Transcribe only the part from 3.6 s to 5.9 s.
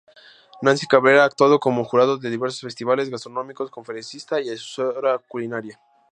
conferencista y asesora culinaria.